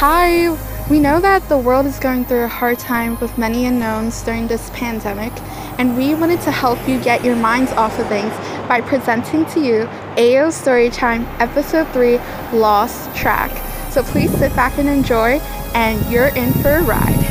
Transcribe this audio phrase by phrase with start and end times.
[0.00, 0.50] Hi!
[0.88, 4.46] We know that the world is going through a hard time with many unknowns during
[4.46, 5.32] this pandemic,
[5.76, 8.32] and we wanted to help you get your minds off of things
[8.68, 12.18] by presenting to you AO Storytime Episode 3
[12.56, 13.50] Lost Track.
[13.90, 15.40] So please sit back and enjoy,
[15.74, 17.27] and you're in for a ride.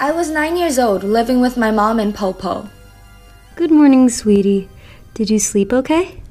[0.00, 2.68] I was nine years old, living with my mom and Popo.
[3.56, 4.68] Good morning, sweetie.
[5.12, 6.22] Did you sleep okay?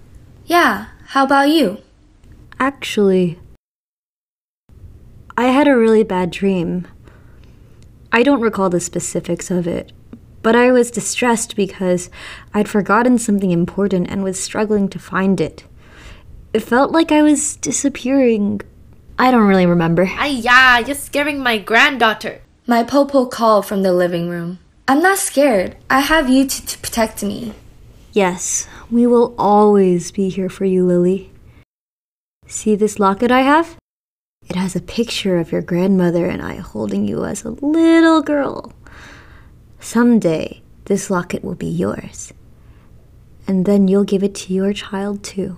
[0.46, 1.80] Yeah, how about you?
[2.62, 3.38] Actually,
[5.36, 6.88] I had a really bad dream.
[8.10, 9.92] I don't recall the specifics of it,
[10.42, 12.10] but I was distressed because
[12.54, 15.66] I'd forgotten something important and was struggling to find it.
[16.54, 18.62] It felt like I was disappearing.
[19.20, 20.06] I don't really remember.
[20.06, 22.44] Ayah, you're scaring my granddaughter.
[22.70, 24.60] My Popo called from the living room.
[24.90, 25.78] I'm not scared.
[25.90, 27.54] I have you to, to protect me.
[28.12, 31.32] Yes, we will always be here for you, Lily.
[32.46, 33.78] See this locket I have?
[34.50, 38.74] It has a picture of your grandmother and I holding you as a little girl.
[39.80, 42.34] Someday, this locket will be yours.
[43.48, 45.58] And then you'll give it to your child too.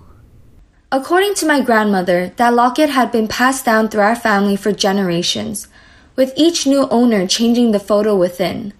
[0.92, 5.66] According to my grandmother, that locket had been passed down through our family for generations
[6.16, 8.72] with each new owner changing the photo within.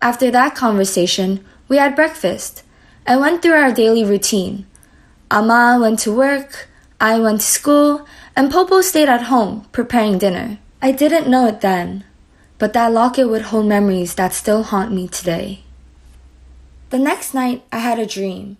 [0.00, 2.62] After that conversation, we had breakfast
[3.06, 4.66] and went through our daily routine.
[5.30, 6.68] Ama went to work,
[7.00, 8.06] I went to school,
[8.36, 10.58] and Popo stayed at home preparing dinner.
[10.80, 12.04] I didn't know it then,
[12.58, 15.64] but that locket would hold memories that still haunt me today.
[16.90, 18.56] The next night, I had a dream.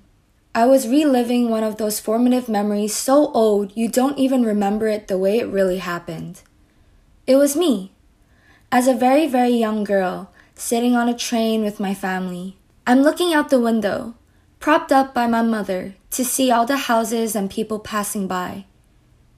[0.54, 5.08] I was reliving one of those formative memories so old you don't even remember it
[5.08, 6.42] the way it really happened.
[7.26, 7.90] It was me,
[8.70, 13.32] as a very, very young girl, sitting on a train with my family, I'm looking
[13.32, 14.14] out the window,
[14.60, 18.66] propped up by my mother, to see all the houses and people passing by.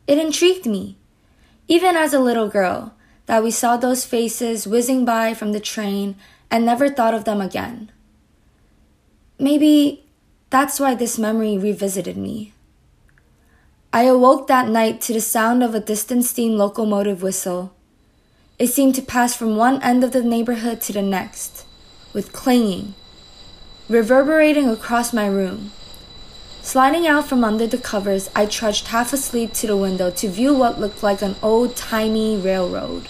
[0.08, 0.96] It intrigued me,
[1.69, 2.94] even as a little girl,
[3.26, 6.16] that we saw those faces whizzing by from the train
[6.50, 7.92] and never thought of them again.
[9.38, 10.04] Maybe
[10.50, 12.52] that's why this memory revisited me.
[13.92, 17.75] I awoke that night to the sound of a distant steam locomotive whistle
[18.59, 21.67] it seemed to pass from one end of the neighborhood to the next,
[22.15, 22.94] with clanging,
[23.89, 25.72] reverberating across my room.
[26.62, 30.55] Sliding out from under the covers, I trudged half asleep to the window to view
[30.55, 33.09] what looked like an old timey railroad.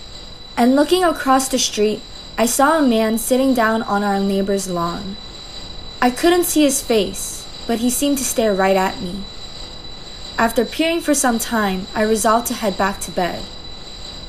[0.56, 2.02] And looking across the street,
[2.36, 5.16] I saw a man sitting down on our neighbor's lawn.
[6.02, 9.22] I couldn't see his face, but he seemed to stare right at me.
[10.36, 13.42] After peering for some time, I resolved to head back to bed.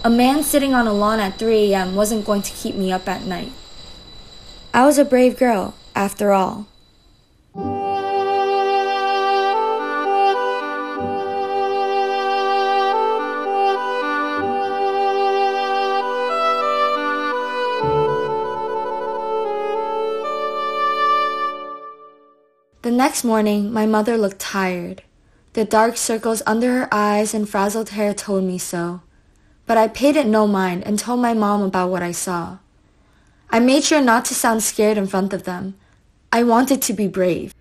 [0.07, 1.93] A man sitting on a lawn at 3 a.m.
[1.93, 3.51] wasn't going to keep me up at night.
[4.73, 6.65] I was a brave girl, after all.
[22.81, 25.03] The next morning, my mother looked tired.
[25.51, 29.01] The dark circles under her eyes and frazzled hair told me so
[29.67, 32.57] but I paid it no mind and told my mom about what I saw.
[33.49, 35.75] I made sure not to sound scared in front of them.
[36.31, 37.53] I wanted to be brave.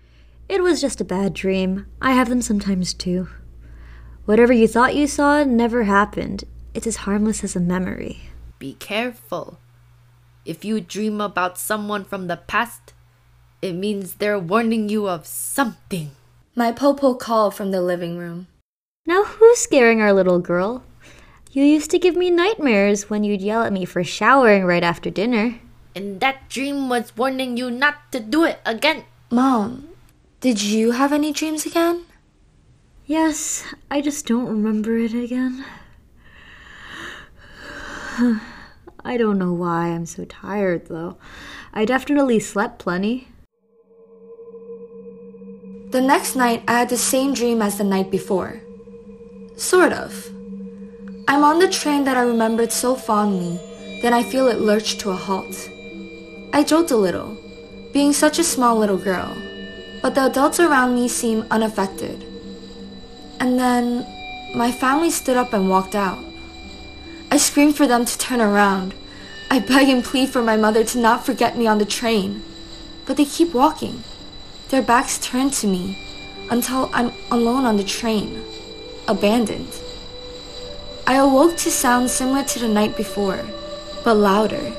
[0.49, 1.85] It was just a bad dream.
[2.01, 3.27] I have them sometimes too.
[4.25, 6.45] Whatever you thought you saw never happened.
[6.73, 8.29] It's as harmless as a memory.
[8.59, 9.59] Be careful.
[10.45, 12.93] If you dream about someone from the past,
[13.61, 16.11] it means they're warning you of something.
[16.55, 18.47] My Popo called from the living room.
[19.05, 20.83] Now who's scaring our little girl?
[21.57, 25.09] You used to give me nightmares when you'd yell at me for showering right after
[25.09, 25.59] dinner.
[25.95, 29.05] And that dream was warning you not to do it again.
[29.31, 29.89] Mom,
[30.39, 32.05] did you have any dreams again?
[33.07, 35.65] Yes, I just don't remember it again.
[39.03, 41.17] I don't know why I'm so tired, though.
[41.73, 43.29] I definitely slept plenty.
[45.89, 48.61] The next night, I had the same dream as the night before.
[49.55, 50.36] Sort of.
[51.29, 53.59] I'm on the train that I remembered so fondly,
[54.01, 55.69] then I feel it lurch to a halt.
[56.53, 57.37] I jolt a little,
[57.91, 59.35] being such a small little girl,
[60.01, 62.23] but the adults around me seem unaffected.
[63.41, 64.07] And then
[64.55, 66.23] my family stood up and walked out.
[67.29, 68.93] I scream for them to turn around,
[69.51, 72.41] I beg and plead for my mother to not forget me on the train.
[73.05, 74.03] But they keep walking,
[74.69, 78.45] their backs turned to me until I'm alone on the train,
[79.09, 79.73] abandoned.
[81.07, 83.39] I awoke to sounds similar to the night before,
[84.03, 84.73] but louder.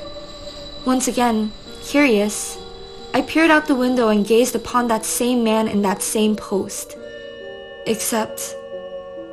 [0.85, 2.55] Once again, curious,
[3.15, 6.95] I peered out the window and gazed upon that same man in that same post.
[7.87, 8.55] Except,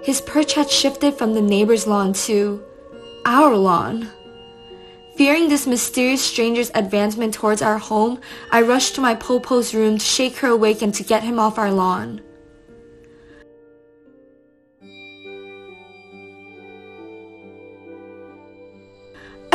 [0.04, 2.64] his perch had shifted from the neighbor's lawn to
[3.26, 4.08] our lawn.
[5.18, 8.20] Fearing this mysterious stranger's advancement towards our home,
[8.50, 11.58] I rushed to my Popo's room to shake her awake and to get him off
[11.58, 12.22] our lawn.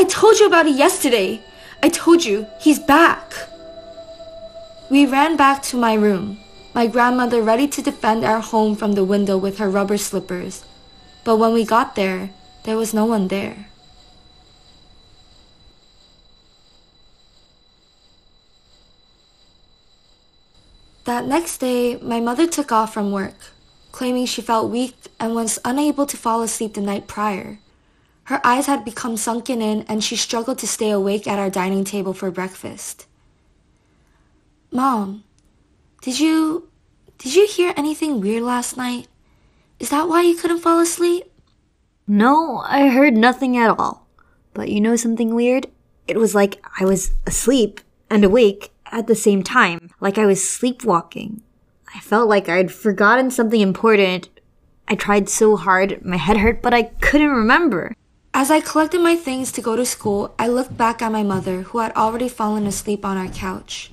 [0.01, 1.43] I told you about it yesterday.
[1.83, 3.35] I told you, he's back.
[4.89, 6.39] We ran back to my room,
[6.73, 10.65] my grandmother ready to defend our home from the window with her rubber slippers.
[11.23, 12.31] But when we got there,
[12.63, 13.67] there was no one there.
[21.03, 23.37] That next day, my mother took off from work,
[23.91, 27.59] claiming she felt weak and was unable to fall asleep the night prior.
[28.31, 31.83] Her eyes had become sunken in and she struggled to stay awake at our dining
[31.83, 33.05] table for breakfast.
[34.71, 35.25] Mom,
[36.01, 36.69] did you
[37.17, 39.09] did you hear anything weird last night?
[39.81, 41.25] Is that why you couldn't fall asleep?
[42.07, 44.07] No, I heard nothing at all.
[44.53, 45.67] But you know something weird?
[46.07, 50.49] It was like I was asleep and awake at the same time, like I was
[50.49, 51.41] sleepwalking.
[51.93, 54.29] I felt like I'd forgotten something important.
[54.87, 57.93] I tried so hard, my head hurt, but I couldn't remember.
[58.33, 61.63] As I collected my things to go to school, I looked back at my mother,
[61.63, 63.91] who had already fallen asleep on our couch.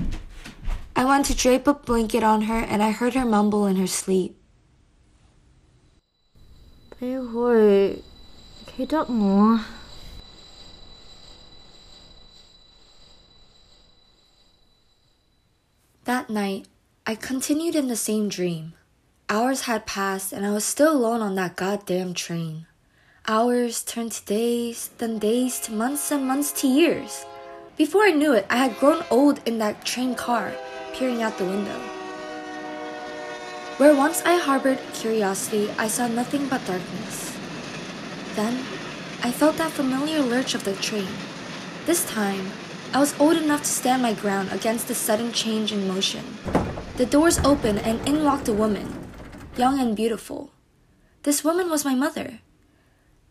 [0.95, 3.89] I went to drape a blanket on her and I heard her mumble in her
[3.89, 4.41] sleep.
[7.01, 8.03] Baby.
[16.05, 16.69] That night,
[17.07, 18.75] I continued in the same dream.
[19.29, 22.68] Hours had passed and I was still alone on that goddamn train.
[23.31, 27.27] Hours turned to days, then days to months and months to years.
[27.77, 30.55] Before I knew it, I had grown old in that train car,
[30.95, 31.79] peering out the window.
[33.77, 37.37] Where once I harbored curiosity, I saw nothing but darkness.
[38.35, 38.65] Then,
[39.23, 41.13] I felt that familiar lurch of the train.
[41.85, 42.49] This time,
[42.95, 46.25] I was old enough to stand my ground against the sudden change in motion.
[46.97, 48.89] The doors opened and in walked a woman,
[49.59, 50.55] young and beautiful.
[51.25, 52.41] This woman was my mother.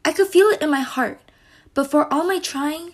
[0.07, 1.19] I could feel it in my heart,
[1.73, 2.93] but for all my trying,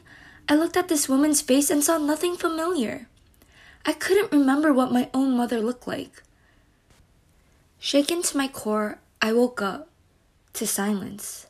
[0.50, 3.08] I looked at this woman's face and saw nothing familiar.
[3.86, 6.24] I couldn't remember what my own mother looked like.
[7.78, 9.90] Shaken to my core, I woke up
[10.54, 11.46] to silence.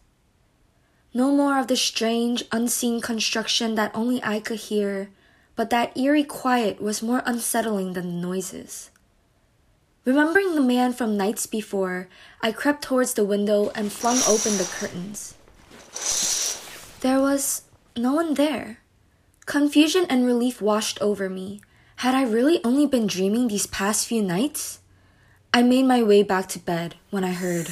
[1.13, 5.12] No more of the strange, unseen construction that only I could hear,
[5.56, 8.89] but that eerie quiet was more unsettling than the noises.
[10.04, 12.09] Remembering the man from nights before,
[12.42, 15.36] I crept towards the window and flung open the curtains.
[17.01, 17.63] There was
[17.95, 18.80] no one there.
[19.45, 21.62] Confusion and relief washed over me.
[21.97, 24.80] Had I really only been dreaming these past few nights?
[25.54, 27.68] I made my way back to bed when I heard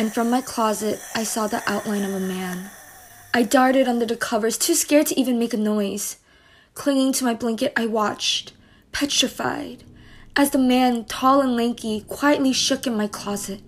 [0.00, 2.70] and from my closet I saw the outline of a man.
[3.34, 6.16] I darted under the covers, too scared to even make a noise.
[6.72, 8.54] Clinging to my blanket, I watched,
[8.92, 9.84] petrified,
[10.34, 13.60] as the man, tall and lanky, quietly shook in my closet.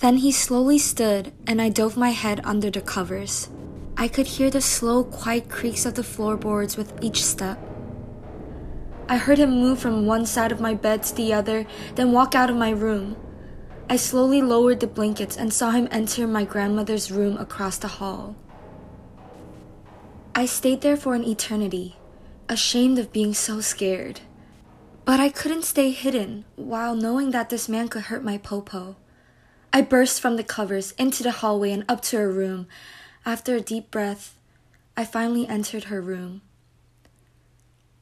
[0.00, 3.48] Then he slowly stood, and I dove my head under the covers.
[3.96, 7.58] I could hear the slow, quiet creaks of the floorboards with each step.
[9.08, 12.34] I heard him move from one side of my bed to the other, then walk
[12.34, 13.16] out of my room.
[13.88, 18.36] I slowly lowered the blankets and saw him enter my grandmother's room across the hall.
[20.34, 21.96] I stayed there for an eternity,
[22.48, 24.20] ashamed of being so scared.
[25.06, 28.96] But I couldn't stay hidden while knowing that this man could hurt my popo.
[29.72, 32.66] I burst from the covers into the hallway and up to her room.
[33.24, 34.36] After a deep breath,
[34.96, 36.42] I finally entered her room.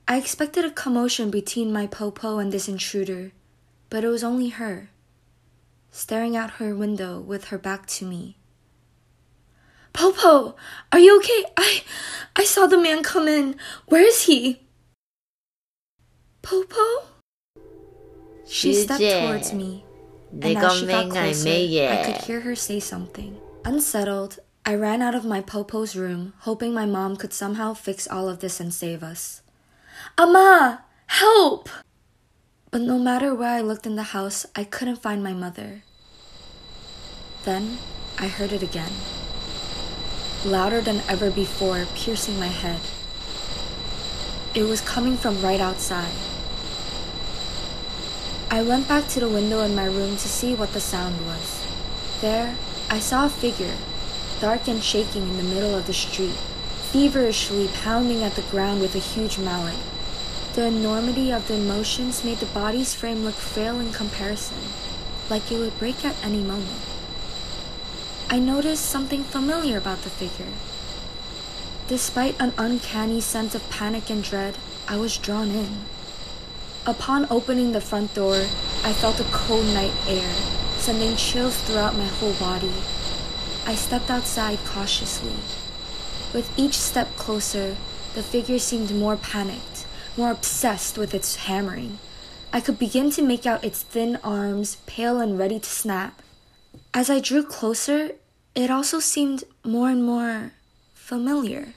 [0.07, 3.33] I expected a commotion between my popo and this intruder,
[3.91, 4.91] but it was only her
[5.95, 8.37] staring out her window with her back to me.
[9.93, 10.57] Popo,
[10.91, 11.45] are you okay?
[11.57, 11.85] I
[12.35, 13.55] I saw the man come in.
[13.87, 14.61] Where is he?
[16.43, 17.07] Popo?
[18.45, 19.84] She stepped towards me,
[20.43, 23.39] and as she got closer, I could hear her say something.
[23.65, 28.29] Unsettled, I ran out of my Popo's room, hoping my mom could somehow fix all
[28.29, 29.43] of this and save us.
[30.19, 30.85] Amma!
[31.07, 31.69] Help!
[32.71, 35.83] But no matter where I looked in the house, I couldn't find my mother.
[37.45, 37.79] Then
[38.19, 38.93] I heard it again.
[40.45, 42.81] louder than ever before, piercing my head.
[44.55, 46.13] It was coming from right outside.
[48.51, 51.65] I went back to the window in my room to see what the sound was.
[52.21, 52.57] There,
[52.89, 53.75] I saw a figure,
[54.41, 56.37] dark and shaking in the middle of the street,
[56.93, 59.79] feverishly pounding at the ground with a huge mallet.
[60.55, 64.59] The enormity of the emotions made the body's frame look frail in comparison,
[65.29, 66.81] like it would break at any moment.
[68.31, 70.53] I noticed something familiar about the figure.
[71.89, 75.87] Despite an uncanny sense of panic and dread, I was drawn in.
[76.87, 78.37] Upon opening the front door,
[78.85, 80.35] I felt a cold night air,
[80.77, 82.75] sending chills throughout my whole body.
[83.65, 85.33] I stepped outside cautiously.
[86.35, 87.77] With each step closer,
[88.15, 92.01] the figure seemed more panicked, more obsessed with its hammering.
[92.53, 96.21] I could begin to make out its thin arms, pale and ready to snap.
[96.93, 98.11] As I drew closer,
[98.55, 100.53] it also seemed more and more
[100.93, 101.73] familiar.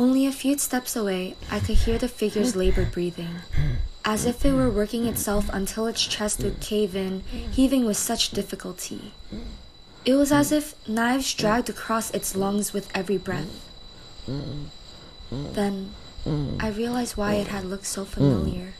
[0.00, 3.40] Only a few steps away, I could hear the figure's labored breathing,
[4.02, 7.20] as if it were working itself until its chest would cave in,
[7.52, 9.12] heaving with such difficulty.
[10.06, 13.68] It was as if knives dragged across its lungs with every breath.
[15.30, 15.90] Then
[16.58, 18.72] I realized why it had looked so familiar.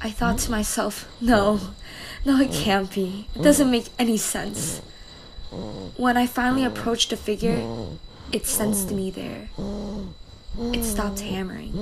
[0.00, 1.60] I thought to myself, no,
[2.24, 3.28] no, it can't be.
[3.36, 4.82] It doesn't make any sense.
[5.96, 7.62] When I finally approached the figure,
[8.32, 9.48] it sensed me there.
[10.58, 11.72] It stopped hammering.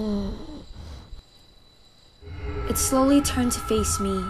[2.68, 4.24] It slowly turned to face me.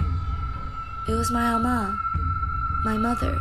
[1.08, 1.98] It was my ama,
[2.84, 3.38] my mother.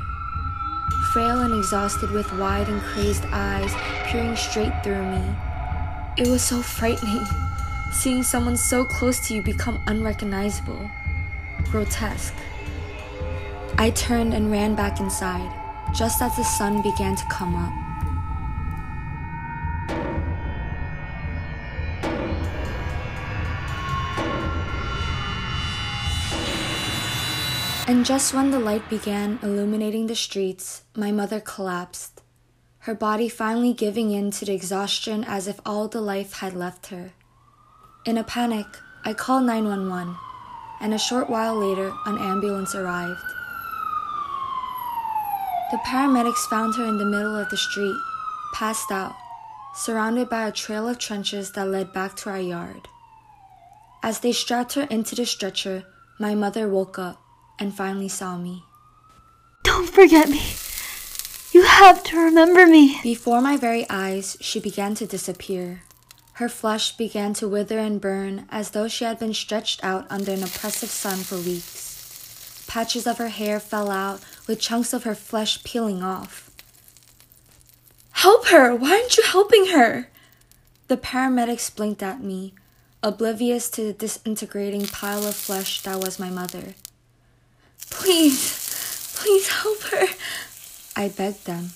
[1.14, 3.74] Frail and exhausted with wide and crazed eyes
[4.06, 5.36] peering straight through me.
[6.18, 7.26] It was so frightening,
[7.94, 10.90] seeing someone so close to you become unrecognizable,
[11.72, 12.36] grotesque.
[13.78, 15.50] I turned and ran back inside,
[15.94, 17.85] just as the sun began to come up.
[27.88, 32.24] And just when the light began illuminating the streets, my mother collapsed,
[32.80, 36.88] her body finally giving in to the exhaustion as if all the life had left
[36.88, 37.12] her.
[38.04, 38.66] In a panic,
[39.04, 40.16] I called 911,
[40.82, 43.22] and a short while later, an ambulance arrived.
[45.70, 47.98] The paramedics found her in the middle of the street,
[48.56, 49.14] passed out,
[49.76, 52.88] surrounded by a trail of trenches that led back to our yard.
[54.02, 55.86] As they strapped her into the stretcher,
[56.18, 57.22] my mother woke up
[57.60, 58.64] and finally saw me.
[59.64, 60.42] Don't forget me.
[61.52, 63.00] You have to remember me.
[63.02, 65.84] Before my very eyes, she began to disappear.
[66.34, 70.34] Her flesh began to wither and burn as though she had been stretched out under
[70.34, 72.66] an oppressive sun for weeks.
[72.68, 76.52] Patches of her hair fell out, with chunks of her flesh peeling off.
[78.12, 78.76] Help her!
[78.76, 80.10] Why aren't you helping her?
[80.90, 82.54] The paramedics blinked at me,
[83.02, 86.76] oblivious to the disintegrating pile of flesh that was my mother.
[87.90, 90.08] Please, please help her.
[90.96, 91.72] I begged them,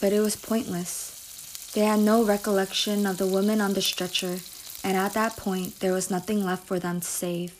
[0.00, 1.70] but it was pointless.
[1.74, 4.38] They had no recollection of the woman on the stretcher,
[4.84, 7.54] and at that point, there was nothing left for them to save.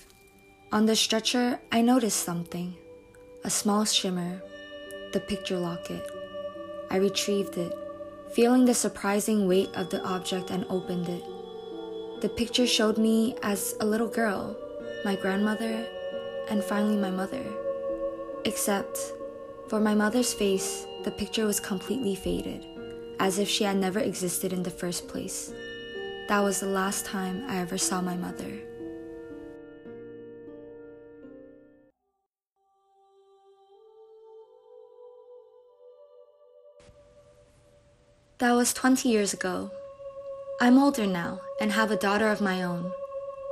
[0.71, 2.75] On the stretcher, I noticed something
[3.45, 4.41] a small shimmer,
[5.13, 6.07] the picture locket.
[6.91, 7.73] I retrieved it,
[8.35, 11.25] feeling the surprising weight of the object, and opened it.
[12.21, 14.57] The picture showed me as a little girl,
[15.05, 15.87] my grandmother,
[16.49, 17.43] and finally my mother.
[18.45, 18.99] Except,
[19.69, 22.67] for my mother's face, the picture was completely faded,
[23.21, 25.53] as if she had never existed in the first place.
[26.29, 28.51] That was the last time I ever saw my mother.
[38.39, 39.71] That was 20 years ago.
[40.61, 42.91] I'm older now and have a daughter of my own.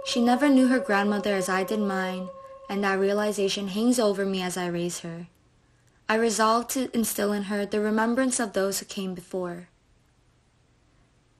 [0.05, 2.29] She never knew her grandmother as I did mine,
[2.71, 5.27] and that realization hangs over me as I raise her.
[6.09, 9.67] I resolve to instill in her the remembrance of those who came before.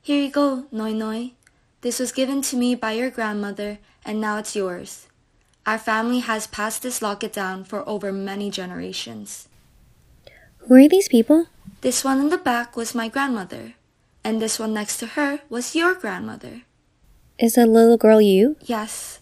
[0.03, 1.33] Here you go, Noi Noi.
[1.83, 5.07] This was given to me by your grandmother, and now it's yours.
[5.65, 9.47] Our family has passed this locket down for over many generations.
[10.67, 11.47] Who are these people?
[11.83, 13.75] This one in the back was my grandmother,
[14.25, 16.63] and this one next to her was your grandmother.
[17.39, 18.57] Is the little girl you?
[18.67, 19.21] Yes,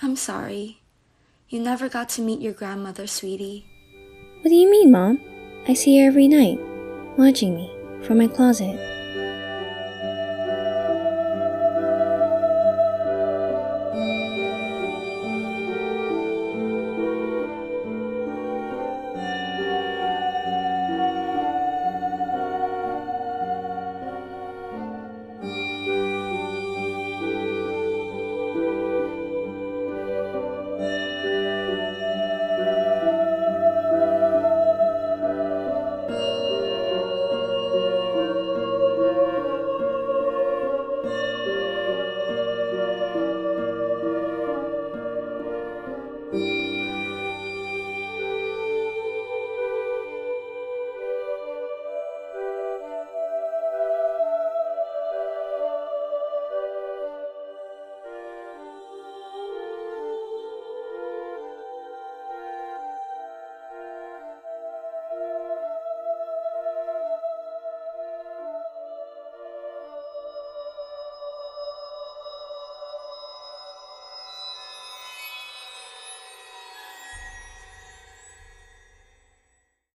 [0.00, 0.77] I'm sorry.
[1.50, 3.64] You never got to meet your grandmother, sweetie.
[4.42, 5.18] What do you mean, Mom?
[5.66, 6.58] I see her every night,
[7.16, 8.97] watching me from my closet.